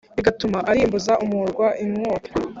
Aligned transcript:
bigatuma 0.17 0.57
arimbuza 0.71 1.13
umurwa 1.25 1.67
inkota. 1.83 2.29